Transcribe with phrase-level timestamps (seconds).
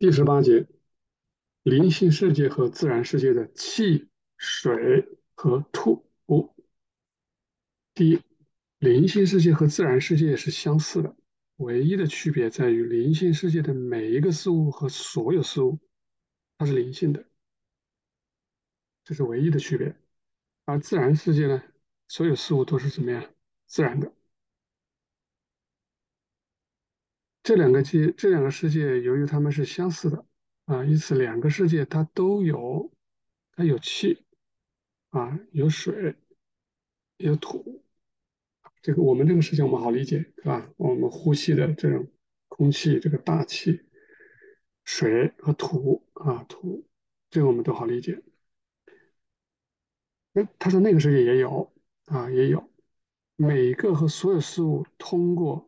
[0.00, 0.64] 第十八节，
[1.64, 6.06] 灵性世界和自然世界的气、水和土。
[7.94, 8.20] 第一，
[8.78, 11.16] 灵性世界和自然世界是相似的，
[11.56, 15.80] 唯一的区别在于灵性世界的每一个事物和所有事物，
[16.58, 17.26] 它是灵性的，
[19.02, 19.96] 这是唯一的区别。
[20.64, 21.60] 而自然世界呢，
[22.06, 23.34] 所有事物都是怎么样？
[23.66, 24.12] 自然的。
[27.48, 30.26] 这两个界，这两个世界，由于它们是相似的
[30.66, 32.92] 啊，因此两个世界它都有，
[33.52, 34.22] 它有气
[35.08, 36.14] 啊，有水，
[37.16, 37.82] 有土。
[38.82, 40.70] 这个我们这个世界我们好理解，对吧？
[40.76, 42.06] 我们呼吸的这种
[42.48, 43.80] 空气，这个大气、
[44.84, 46.86] 水和土啊，土，
[47.30, 48.22] 这个我们都好理解。
[50.32, 51.72] 那他说那个世界也有
[52.04, 52.70] 啊，也有，
[53.36, 55.67] 每个和所有事物通过。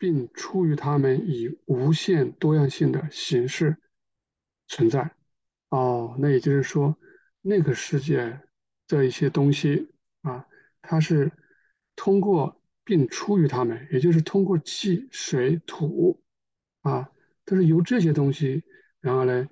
[0.00, 3.76] 并出于它们以无限多样性的形式
[4.66, 5.14] 存在。
[5.68, 6.96] 哦，那也就是说，
[7.42, 8.40] 那个世界
[8.88, 9.92] 的一些东西
[10.22, 10.46] 啊，
[10.80, 11.30] 它是
[11.94, 16.24] 通过并出于它们，也就是通过气、水、土
[16.80, 17.10] 啊，
[17.44, 18.64] 都是由这些东西，
[19.00, 19.46] 然后呢，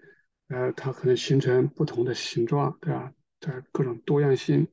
[0.49, 3.13] 呃，它可能形成不同的形状，对吧？
[3.41, 4.67] 的各种多样性，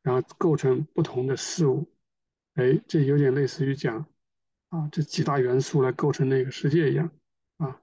[0.00, 1.92] 然后构成不同的事物。
[2.54, 4.06] 哎，这有点类似于讲。
[4.68, 7.10] 啊，这几大元素来构成那个世界一样，
[7.56, 7.80] 啊，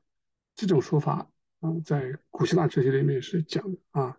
[0.54, 1.28] 这种说法
[1.60, 4.18] 啊，在古希腊哲学里面是讲的啊，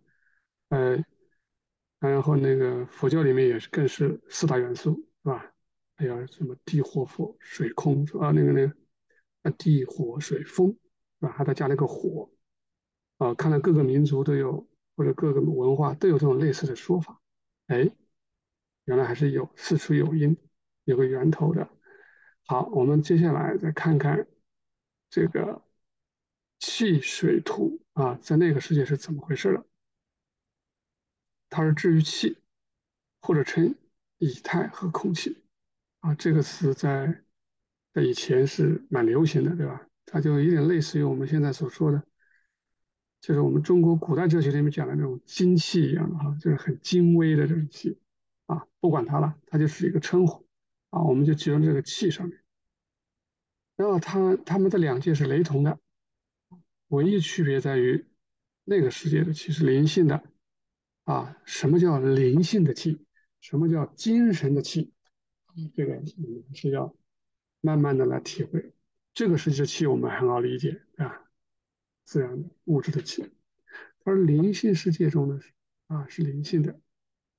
[0.70, 1.04] 呃，
[2.00, 5.52] 然后那个佛教里面也是更是四大元素，是吧？
[5.94, 8.32] 还有什么地火火水空，是吧？
[8.32, 8.76] 那个那个
[9.42, 10.70] 啊，地火水风，
[11.20, 11.32] 是吧？
[11.32, 12.28] 还再加了个火，
[13.18, 17.20] 啊，看来各个民族都有或者各个文化都有这种类似的说法，
[17.68, 17.88] 哎，
[18.86, 20.36] 原来还是有事出有因，
[20.82, 21.70] 有个源头的。
[22.48, 24.24] 好，我们接下来再看看
[25.10, 25.62] 这个
[26.60, 29.66] 气、水、土啊，在那个世界是怎么回事了？
[31.50, 32.38] 它是至于气，
[33.20, 33.74] 或者称
[34.18, 35.42] 以太和空气
[35.98, 36.14] 啊。
[36.14, 37.24] 这个词在
[37.92, 39.84] 在以前是蛮流行的，对吧？
[40.04, 42.00] 它就有点类似于我们现在所说的，
[43.20, 47.98] 就是我们中国古代哲学里面讲的那种精气一样的哈，就是很精微的这种气
[48.46, 48.68] 啊。
[48.78, 50.45] 不管它了，它就是一个称呼。
[50.90, 52.38] 啊，我们就集中这个气上面，
[53.76, 55.78] 然后它它们的两界是雷同的，
[56.88, 58.06] 唯一区别在于
[58.64, 60.22] 那个世界的气是灵性的，
[61.04, 63.04] 啊，什么叫灵性的气？
[63.40, 64.92] 什么叫精神的气？
[65.74, 66.02] 这个
[66.54, 66.94] 是要
[67.60, 68.72] 慢慢的来体会。
[69.14, 71.22] 这个世界的气我们很好理解啊，
[72.04, 73.30] 自然的物质的气，
[74.04, 75.40] 而灵性世界中的
[75.86, 76.80] 啊是灵性的，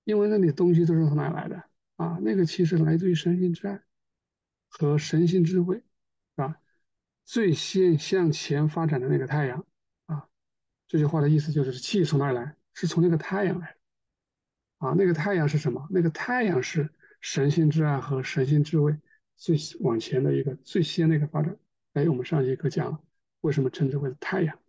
[0.04, 1.67] 因为那里东西都是从哪来的？
[1.98, 3.84] 啊，那个气是来自于神性之爱
[4.70, 5.84] 和神性智慧，
[6.36, 6.58] 啊，
[7.26, 9.66] 最先向前发展的那个太阳，
[10.06, 10.30] 啊，
[10.88, 12.56] 这句话的意思就是气从哪来？
[12.74, 13.76] 是从那个太阳来，
[14.78, 15.88] 啊，那个太阳是什么？
[15.90, 18.96] 那个太阳是神性之爱和神性智慧
[19.36, 21.58] 最往前的一个最先的一个发展。
[21.94, 23.02] 哎，我们上节课讲了，
[23.42, 24.60] 为什么称之为太阳？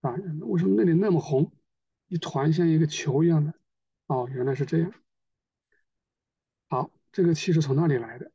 [0.00, 1.52] 啊，为什么那里那么红，
[2.06, 3.52] 一团像一个球一样的？
[4.06, 4.90] 哦，原来是这样。
[6.68, 8.30] 好，这个气是从那里来的？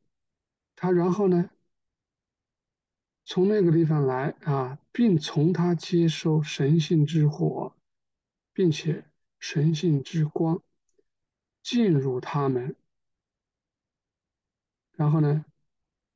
[0.76, 1.50] 它然后呢，
[3.24, 7.76] 从那个地方来啊，并从它接收神性之火，
[8.52, 9.04] 并且
[9.38, 10.62] 神性之光
[11.62, 12.74] 进入他们，
[14.92, 15.44] 然后呢，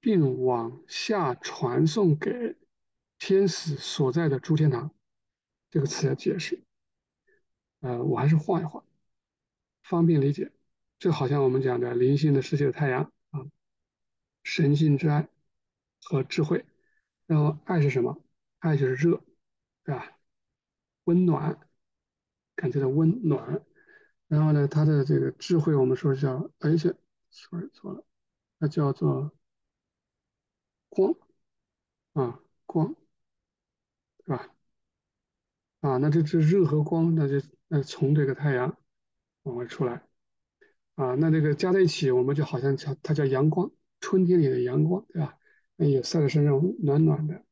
[0.01, 2.57] 并往下传送给
[3.19, 4.93] 天使所在的诸天堂。
[5.71, 6.63] 这个词要解释，
[7.81, 8.83] 呃，我还是画一画，
[9.83, 10.51] 方便理解。
[10.99, 13.47] 就好像我们讲的灵性的世界的太阳啊，
[14.43, 15.29] 神性之爱
[16.03, 16.65] 和智慧，
[17.27, 18.23] 然后爱是什么？
[18.59, 19.23] 爱就是热，
[19.85, 20.19] 对吧？
[21.05, 21.61] 温暖，
[22.57, 23.65] 感觉到温暖。
[24.27, 26.95] 然后呢，它的这个智慧，我们说叫，而且
[27.31, 28.05] ，sorry 错了，
[28.59, 29.33] 它叫做
[30.89, 31.15] 光
[32.13, 32.95] 啊，光，
[34.25, 34.51] 对吧？
[35.81, 38.77] 啊，那这这热和光，那就那从这个太阳
[39.45, 40.08] 往外出来。
[40.99, 45.39] 啊，那这个加在一起，我们就好像叫它叫阳光，春天里的阳光，对吧？
[45.77, 47.45] 那也晒在身上暖暖的，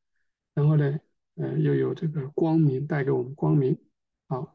[0.53, 0.99] 然后呢，
[1.35, 3.79] 呃，又有这个光明带给我们光明。
[4.27, 4.53] 啊，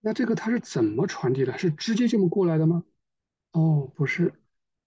[0.00, 1.56] 那这个它是怎么传递的？
[1.58, 2.82] 是直接这么过来的吗？
[3.52, 4.34] 哦，不是，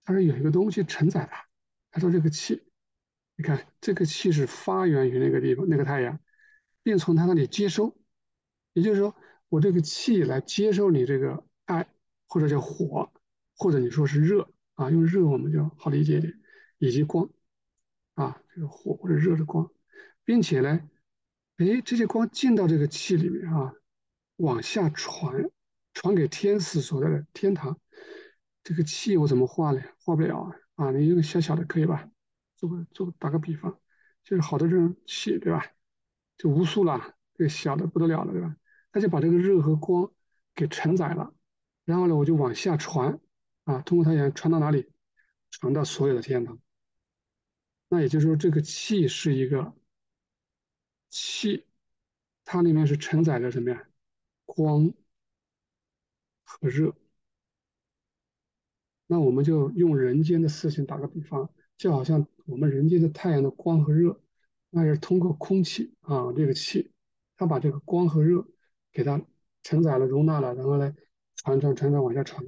[0.04, 1.46] 它是有一个东西承载它。
[1.90, 2.62] 他说这个气，
[3.36, 6.20] 你看这个气是发源于那个地方，那个太阳，
[6.82, 7.96] 并从它那里接收。
[8.74, 9.16] 也就是说，
[9.48, 11.88] 我这个气来接收你这个爱，
[12.26, 13.10] 或者叫火。
[13.56, 16.40] 或者你说是热啊，用热我们就好理解一点，
[16.78, 17.28] 以及光
[18.14, 19.70] 啊，这个火或者热的光，
[20.24, 20.88] 并且呢，
[21.58, 23.74] 哎，这些光进到这个气里面啊，
[24.36, 25.50] 往下传，
[25.94, 27.78] 传给天使所在的天堂。
[28.64, 29.82] 这个气我怎么画呢？
[30.04, 30.56] 画不了啊！
[30.76, 32.08] 啊，你用个小小的可以吧？
[32.56, 33.78] 做个做个打个比方，
[34.22, 35.66] 就是好的这种气，对吧？
[36.38, 38.56] 就无数了，这个小的不得了了，对吧？
[38.92, 40.12] 它就把这个热和光
[40.54, 41.34] 给承载了，
[41.84, 43.18] 然后呢，我就往下传
[43.64, 44.90] 啊，通过太阳传到哪里？
[45.50, 46.58] 传到所有的天堂。
[47.88, 49.74] 那也就是说，这个气是一个
[51.10, 51.66] 气，
[52.44, 53.86] 它里面是承载着什么呀？
[54.46, 54.92] 光
[56.44, 56.96] 和热。
[59.06, 64.18] 那我们就用人间的事情打个比方，就好像我们人间的太阳的光和热，
[64.70, 66.90] 那是通过空气啊，这个气，
[67.36, 68.48] 它把这个光和热
[68.90, 69.22] 给它
[69.62, 70.96] 承载了、容纳了，然后呢，
[71.36, 72.42] 传传传传往下传，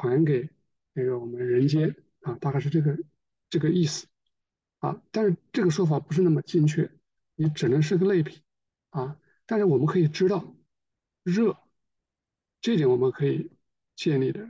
[0.00, 0.48] 传给
[0.92, 2.98] 那个我们人间啊，大概是这个
[3.48, 4.06] 这个意思
[4.78, 5.02] 啊。
[5.10, 6.90] 但是这个说法不是那么精确，
[7.34, 8.42] 你只能是个类比
[8.90, 9.20] 啊。
[9.46, 10.56] 但是我们可以知道，
[11.22, 11.56] 热
[12.60, 13.50] 这点我们可以
[13.94, 14.48] 建立的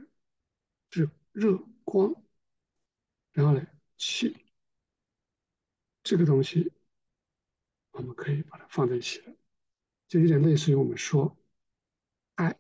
[0.91, 1.11] 是。
[1.33, 2.13] 热光，
[3.31, 3.65] 然后呢，
[3.97, 4.37] 气，
[6.03, 6.73] 这个东西
[7.93, 9.33] 我们可以把它放在一起的，
[10.09, 11.37] 就有点类似于我们说
[12.35, 12.59] 爱、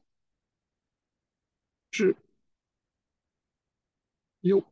[1.91, 2.17] 智、
[4.41, 4.65] 用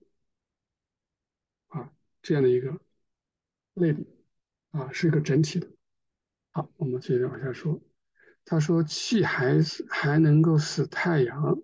[1.68, 1.92] 啊
[2.22, 2.80] 这样的一个
[3.74, 4.06] 类比
[4.70, 5.68] 啊，是一个整体的。
[6.50, 7.80] 好，我们接着往下说。
[8.44, 11.62] 他说，气还是还能够使太阳。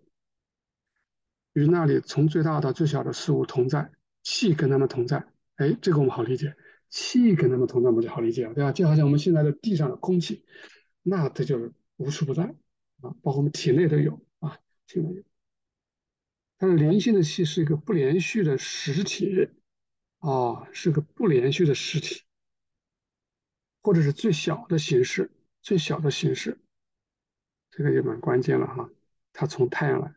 [1.55, 3.91] 与那里从最大到最小的事物同在，
[4.23, 5.25] 气跟他们同在，
[5.55, 6.57] 哎，这个我们好理解，
[6.91, 8.73] 气跟他们同在，我们就好理解了，对吧？
[8.73, 10.45] 就好像我们现在的地上的空气，
[11.03, 12.43] 那它就无处不在
[13.01, 15.23] 啊，包括我们体内都有啊，体内有。
[16.65, 19.51] 但是连性的气是一个不连续的实体
[20.21, 22.23] 啊，是个不连续的实体，
[23.83, 25.31] 或者是最小的形式，
[25.61, 26.59] 最小的形式，
[27.71, 28.89] 这个也蛮关键了哈，
[29.35, 30.15] 它从太阳来。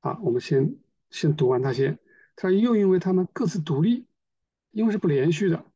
[0.00, 0.78] 啊，我们先
[1.10, 1.98] 先读完它先。
[2.36, 4.06] 它又因为它们各自独立，
[4.70, 5.70] 因为是不连续的，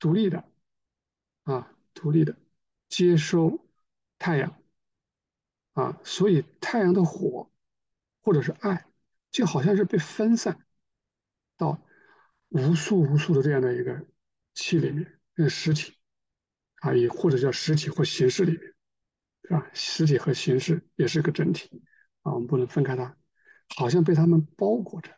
[0.00, 0.50] 独立的，
[1.44, 2.36] 啊，独立的
[2.88, 3.64] 接收
[4.18, 4.60] 太阳，
[5.74, 7.48] 啊，所以太阳的火
[8.20, 8.84] 或者是爱，
[9.32, 10.64] 就好像是被分散
[11.56, 11.82] 到
[12.50, 14.06] 无数无数的这样的一个
[14.54, 15.94] 气里面，那个实体，
[16.76, 18.60] 啊，也或者叫实体或形式里面，
[19.44, 19.70] 是吧？
[19.72, 21.82] 实体和形式也是个整体，
[22.22, 23.16] 啊，我们不能分开它。
[23.74, 25.10] 好像被他们包裹着，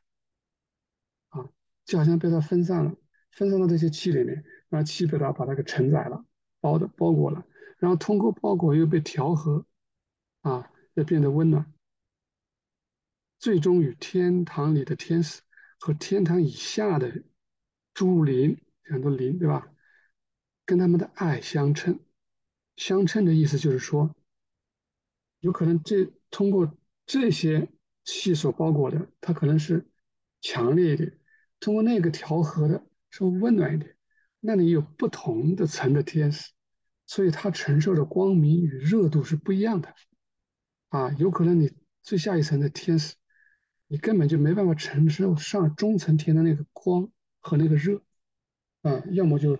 [1.30, 1.50] 啊，
[1.84, 2.94] 就好像被它分散了，
[3.32, 6.24] 分散到这些气里面，然后气被它把它给承载了，
[6.60, 7.44] 包的包裹了，
[7.78, 9.66] 然后通过包裹又被调和，
[10.42, 11.73] 啊，又变得温暖，
[13.38, 15.42] 最终与天堂里的天使
[15.78, 17.22] 和天堂以下的
[17.92, 19.68] 诸灵，很多灵，对吧？
[20.64, 22.00] 跟他们的爱相称，
[22.76, 24.14] 相称的意思就是说，
[25.40, 26.76] 有可能这通过
[27.06, 27.68] 这些。
[28.06, 29.88] 气所包裹的，它可能是
[30.42, 31.08] 强烈一点；
[31.58, 33.96] 通过那个调和的，稍微温暖一点。
[34.40, 36.52] 那里有不同的层的天使，
[37.06, 39.94] 所以它承受的光明与热度是不一样的。
[40.90, 41.72] 啊，有可能你
[42.02, 43.14] 最下一层的天使，
[43.86, 47.10] 你根本就没办法承受上中层天的那个光
[47.40, 48.02] 和那个热，
[48.82, 49.58] 啊，要么就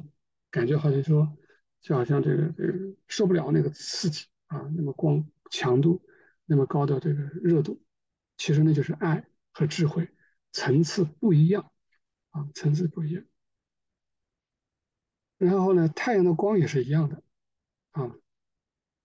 [0.51, 1.37] 感觉好像说，
[1.81, 6.03] 就好像这个这个受不了那个刺激啊，那么光强度
[6.47, 7.81] 那么高的这个热度。
[8.37, 10.09] 其实那就是爱和智慧
[10.51, 11.71] 层次不一样
[12.31, 13.25] 啊，层次不一样。
[15.39, 17.23] 然后呢，太阳的光也是一样的
[17.93, 18.17] 啊，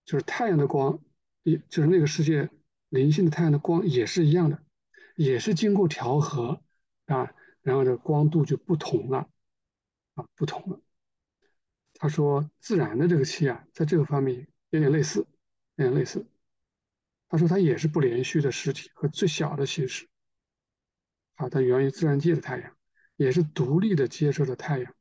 [0.04, 0.98] 就是太阳的光，
[1.42, 2.50] 也就是那个世界
[2.88, 4.64] 灵性的太阳的光也是一样的，
[5.22, 6.62] 也是经过调和
[7.04, 9.28] 啊，然后这光度就不同了
[10.14, 10.80] 啊，不同了。
[11.92, 15.26] 他说，自然的这个气啊，在这个方面有点类似，
[15.76, 16.26] 有点类似。
[17.28, 20.08] 他说，它也是不连续的实体和最小的形式，
[21.34, 22.74] 啊，它源于自然界的太阳，
[23.16, 24.94] 也是独立的接受着太阳，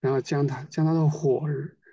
[0.00, 1.42] 然后将它将它的火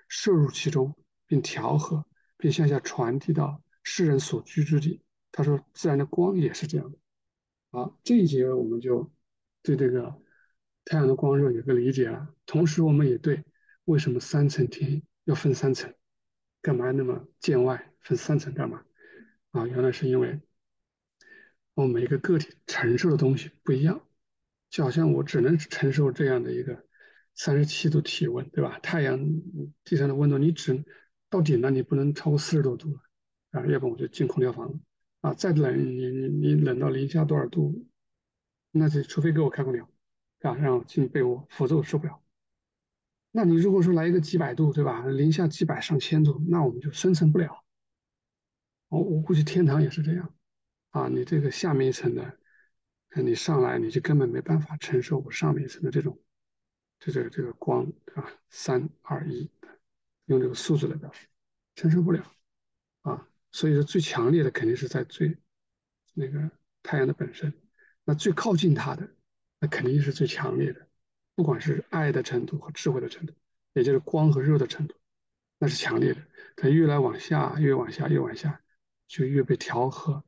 [0.08, 2.06] 摄入其中，并调和，
[2.38, 5.02] 并向下传递到世人所居之地。
[5.30, 6.96] 他说，自然的光也是这样的。
[7.70, 9.12] 好，这一节我们就
[9.62, 10.14] 对这个
[10.84, 13.44] 太阳的光热有个理解了，同时我们也对
[13.84, 15.92] 为什么三层天要分三层，
[16.62, 18.84] 干嘛那么见外分三层干嘛？
[19.50, 20.40] 啊，原来是因为
[21.74, 24.06] 我们每个个体承受的东西不一样，
[24.70, 26.86] 就好像我只能承受这样的一个
[27.34, 28.78] 三十七度体温，对吧？
[28.78, 29.18] 太阳
[29.84, 30.84] 地上的温度你只
[31.28, 33.00] 到顶了，你不能超过四十多度了
[33.50, 34.78] 啊，要不我就进空调房了
[35.26, 35.34] 啊。
[35.34, 37.86] 再冷，你你你冷到零下多少度，
[38.70, 39.88] 那就除非给我开空调
[40.40, 42.22] 啊，让我进被窝，否则我受不了。
[43.32, 45.04] 那你如果说来一个几百度，对吧？
[45.06, 47.64] 零下几百上千度，那我们就生存不了。
[48.88, 50.34] 我我估计天堂也是这样
[50.90, 52.38] 啊，你这个下面一层的，
[53.22, 56.18] 你上来你就根本没办法承受我上面一层的这种，
[56.98, 59.50] 这个这个光啊，三二一，
[60.26, 61.26] 用这个数字来表示，
[61.74, 62.24] 承受不了
[63.02, 63.28] 啊。
[63.56, 65.34] 所以说最强烈的肯定是在最
[66.12, 66.50] 那个
[66.82, 67.50] 太阳的本身，
[68.04, 69.08] 那最靠近它的，
[69.58, 70.86] 那肯定是最强烈的，
[71.34, 73.32] 不管是爱的程度和智慧的程度，
[73.72, 74.94] 也就是光和热的程度，
[75.58, 76.20] 那是强烈的。
[76.54, 78.60] 它越来往下，越往下，越往下。
[79.08, 80.22] 就越被调和，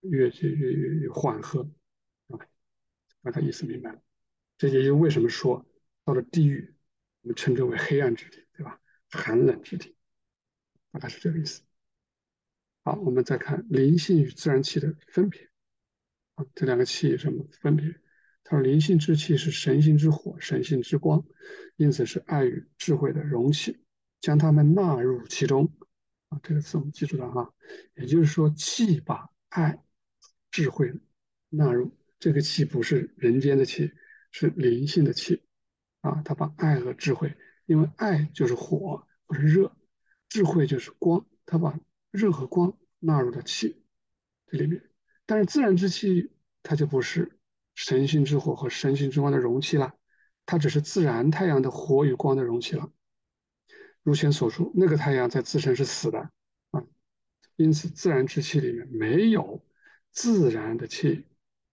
[0.00, 1.62] 越就越越越缓和，
[2.26, 2.38] 啊，
[3.22, 4.02] 把他意思明白了。
[4.58, 5.64] 这也就为什么说
[6.04, 6.74] 到了地狱，
[7.22, 8.78] 我们称之为黑暗之地，对吧？
[9.08, 9.96] 寒冷之地，
[10.90, 11.62] 大概是这个意思。
[12.88, 15.50] 好，我们再看灵性与自然气的分别。
[16.36, 18.00] 啊，这两个气什么分别？
[18.44, 21.22] 他说，灵性之气是神性之火，神性之光，
[21.76, 23.84] 因此是爱与智慧的容器，
[24.22, 25.70] 将它们纳入其中。
[26.30, 27.52] 啊，这个词我们记住了哈，
[27.94, 29.84] 也就是说，气把爱、
[30.50, 30.90] 智慧
[31.50, 33.92] 纳入这个气，不是人间的气，
[34.32, 35.42] 是灵性的气
[36.00, 36.22] 啊。
[36.24, 39.76] 它把爱和智慧，因为爱就是火或者热，
[40.30, 41.78] 智慧就是光，它把
[42.10, 43.82] 热和光纳入了气
[44.46, 44.82] 这里面。
[45.26, 46.30] 但是自然之气，
[46.62, 47.38] 它就不是
[47.74, 49.94] 神性之火和神性之光的容器了，
[50.46, 52.90] 它只是自然太阳的火与光的容器了。
[54.02, 56.30] 如前所述，那个太阳在自身是死的
[56.70, 56.82] 啊，
[57.56, 59.62] 因此自然之气里面没有
[60.10, 61.26] 自然的气，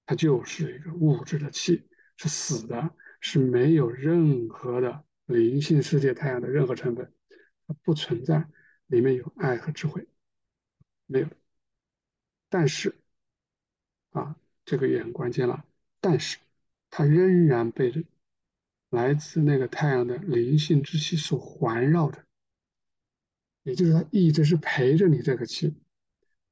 [0.06, 1.88] 它就是一个物质的气，
[2.18, 7.10] 是死的，是没有任何的灵性世界太阳的任何成分，
[7.68, 8.46] 它不存在，
[8.88, 10.06] 里面有爱和智慧，
[11.06, 11.28] 没有。
[12.50, 12.96] 但是
[14.12, 14.36] 啊，
[14.66, 15.66] 这个也很关键了，
[16.00, 16.38] 但是
[16.90, 18.06] 它仍然被
[18.90, 22.24] 来自那个太阳的灵性之气所环绕着。
[23.64, 25.76] 也就是它一直是陪着你这个气，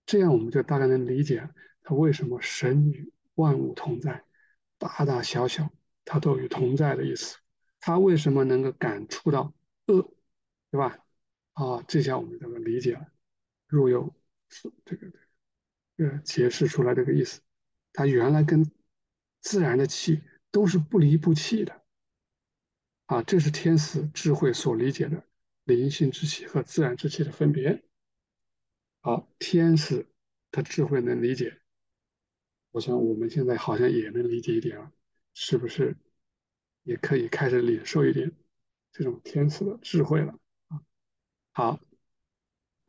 [0.06, 1.48] 这样我们就大概能理解
[1.84, 4.26] 它为什么神与万物同在，
[4.78, 5.72] 大大小小
[6.06, 7.38] 它都与同在的意思。
[7.80, 9.54] 它为什么能够感触到
[9.86, 10.12] 恶，
[10.72, 10.98] 对吧？
[11.54, 13.08] 啊，这下我们就能理解了。
[13.68, 14.14] 若有
[14.86, 15.12] 这个
[15.98, 17.42] 这个解释出来这个意思，
[17.94, 18.72] 它原来跟
[19.42, 21.84] 自然的气都是不离不弃的。
[23.06, 25.26] 啊，这是天使智慧所理解的。
[25.66, 27.86] 灵性之气和自然之气的分别。
[29.00, 30.06] 好，天使
[30.52, 31.62] 的智慧能理解，
[32.72, 34.92] 我想我们现在好像也能理解一点了，
[35.34, 35.96] 是不是？
[36.84, 38.30] 也可以开始领受一点
[38.92, 40.84] 这种天使的智慧了啊。
[41.54, 41.80] 好，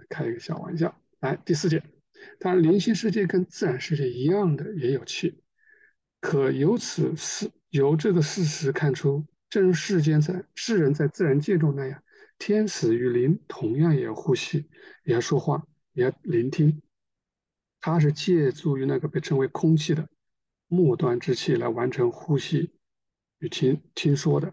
[0.08, 1.82] 开一个小玩笑，来第四点，
[2.38, 5.42] 当然灵性世界跟自然世界一样的也有气，
[6.20, 12.02] 可由此事由这个事实看出，正如世间在世人在自然界中那样。
[12.36, 14.68] 天使与灵同样也要呼吸，
[15.04, 16.82] 也要说话，也要聆听。
[17.80, 20.06] 它是借助于那个被称为空气的
[20.66, 22.74] 末端之气来完成呼吸
[23.38, 24.52] 与听听说的。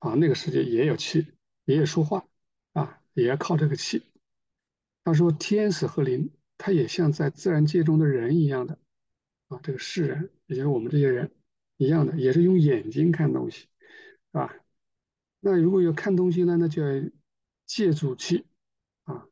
[0.00, 1.28] 啊，那个世界也有气，
[1.64, 2.26] 也有说话，
[2.72, 4.11] 啊，也要靠这个气。
[5.04, 8.78] 他说，天使和灵，它也像在自然界中的人一样的，
[9.48, 11.32] 啊，这个世人，也就是我们这些人
[11.76, 13.68] 一样的，也是用眼睛看东西，是
[14.30, 14.54] 吧？
[15.40, 17.10] 那如果有看东西呢，那就要
[17.66, 18.46] 借助气
[19.04, 19.26] 啊，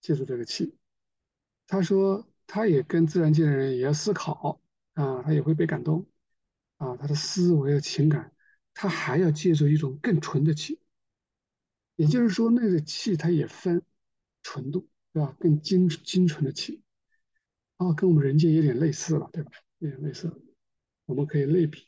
[0.00, 0.76] 借助这个气。
[1.68, 4.60] 他说，他也跟自然界的人也要思考
[4.94, 6.04] 啊，他也会被感动
[6.78, 8.34] 啊，他的思维和情感，
[8.74, 10.80] 他还要借助一种更纯的气。
[11.94, 13.82] 也就是说，那个气它也分
[14.42, 15.36] 纯度，对吧？
[15.38, 16.82] 更精精纯的气
[17.76, 19.52] 啊，跟我们人间有点类似了，对吧？
[19.78, 20.32] 有点类似，
[21.06, 21.86] 我们可以类比，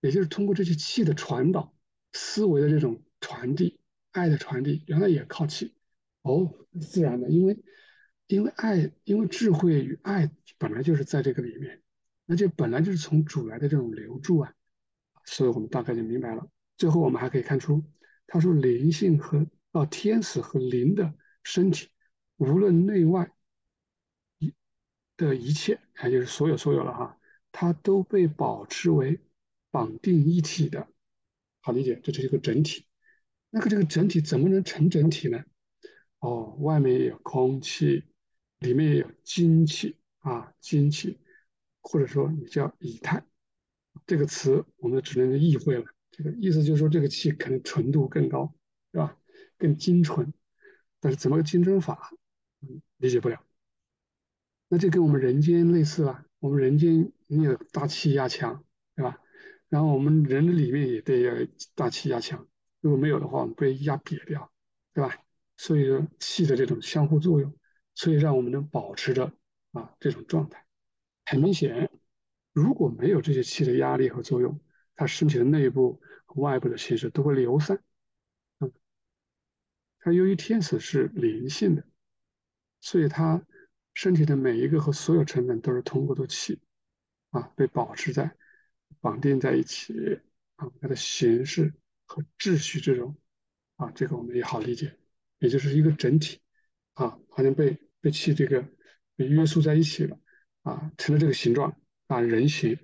[0.00, 1.74] 也就是通过这些气的传导。
[2.12, 3.78] 思维的这种传递，
[4.10, 5.76] 爱的传递，原来也靠气
[6.22, 7.56] 哦，自然的，因为
[8.26, 11.80] 因为爱，因为智慧与爱本来就是在这个里面，
[12.26, 14.52] 那这本来就是从主来的这种流注啊，
[15.24, 16.48] 所以我们大概就明白了。
[16.76, 17.84] 最后我们还可以看出，
[18.26, 21.90] 他说灵性和啊天使和灵的身体，
[22.40, 23.30] 无论内外
[24.38, 24.54] 一
[25.18, 27.18] 的一切，也就是所有所有了哈，
[27.52, 29.20] 它都被保持为
[29.70, 30.88] 绑定一体的。
[31.60, 32.86] 好理解，这是一个整体。
[33.50, 35.44] 那个这个整体怎么能成整体呢？
[36.20, 38.04] 哦，外面也有空气，
[38.60, 41.20] 里面也有精气啊，精气，
[41.82, 43.22] 或者说你叫以太，
[44.06, 45.84] 这个词我们只能意会了。
[46.10, 48.54] 这个意思就是说，这个气可能纯度更高，
[48.92, 49.18] 对吧？
[49.58, 50.32] 更精纯。
[51.00, 52.10] 但是怎么个精纯法？
[53.00, 53.44] 理解不了。
[54.68, 56.24] 那这跟我们人间类似了。
[56.38, 58.64] 我们人间你有大气压强，
[58.94, 59.20] 对吧？
[59.68, 61.34] 然后我们人的里面也得要
[61.74, 62.46] 大气压强，
[62.80, 64.50] 如果没有的话，我们被压瘪掉，
[64.94, 65.16] 对吧？
[65.56, 67.54] 所以说气的这种相互作用，
[67.94, 69.32] 所以让我们能保持着
[69.72, 70.64] 啊这种状态。
[71.26, 71.90] 很明显，
[72.52, 74.60] 如果没有这些气的压力和作用，
[74.94, 77.82] 它身体的内部和外部的形式都会流散。
[78.60, 78.72] 嗯，
[79.98, 81.84] 它由于天子是灵性的，
[82.80, 83.44] 所以它
[83.94, 86.60] 身体的每一个和所有成分都是通过的气
[87.30, 88.34] 啊被保持在
[89.00, 90.20] 绑定在一起
[90.56, 91.72] 啊，它的形式
[92.06, 93.16] 和秩序这种
[93.76, 94.96] 啊，这个我们也好理解，
[95.38, 96.40] 也就是一个整体
[96.94, 98.64] 啊，好像被被气这个
[99.16, 100.18] 被约束在一起了
[100.62, 101.76] 啊，成了这个形状
[102.08, 102.78] 啊，人形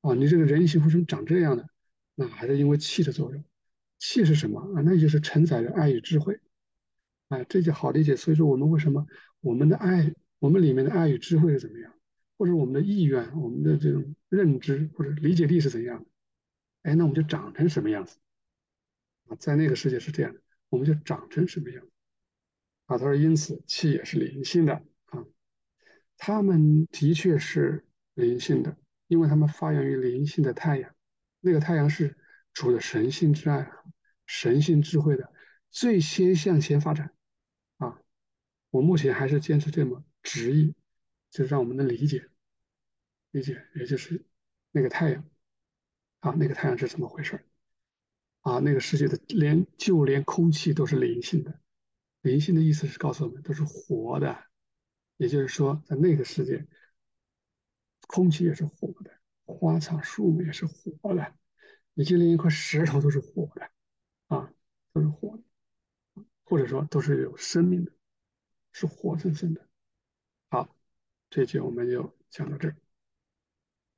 [0.00, 1.64] 啊，你这个人形为什么长这样呢？
[2.14, 3.44] 那还是因为气的作用。
[3.98, 4.80] 气是什么啊？
[4.82, 6.40] 那就是承载着爱与智慧。
[7.28, 8.16] 啊，这就好理解。
[8.16, 9.06] 所以说，我们为什么
[9.40, 11.92] 我们的爱，我们里面的爱与智慧是怎么样，
[12.36, 16.10] 或者我们的意愿、我们的这种认知或者理解力是怎样的？
[16.82, 18.18] 哎，那我们就长成什么样子？
[19.28, 21.84] 啊，在那个世界是这样的，我们就长成什么样？
[22.86, 24.74] 啊，他说，因此气也是灵性的
[25.06, 25.24] 啊，
[26.16, 28.76] 他们的确是灵性的，
[29.06, 30.94] 因为他们发源于灵性的太阳，
[31.40, 32.16] 那个太阳是
[32.52, 33.70] 主的神性之爱
[34.26, 35.32] 神性智慧的
[35.70, 37.12] 最先向前发展。
[38.70, 40.74] 我目前还是坚持这么直译，
[41.30, 42.28] 就是让我们能理解，
[43.30, 44.24] 理解，也就是
[44.70, 45.28] 那个太阳，
[46.20, 47.44] 啊，那个太阳是怎么回事
[48.42, 51.60] 啊，那个世界的连就连空气都是灵性的，
[52.20, 54.44] 灵性的意思是告诉我们都是活的，
[55.16, 56.66] 也就是说，在那个世界，
[58.06, 59.10] 空气也是活的，
[59.44, 61.34] 花草树木也是活的，
[61.94, 63.70] 你就连一块石头都是活的，
[64.26, 64.52] 啊，
[64.92, 65.42] 都是活的。
[66.44, 67.92] 或者说都是有生命的，
[68.78, 69.66] 是活生生的。
[70.50, 70.72] 好，
[71.28, 72.76] 这节我们就讲到这儿。